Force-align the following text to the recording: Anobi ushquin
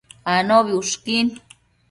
Anobi 0.35 0.71
ushquin 0.79 1.27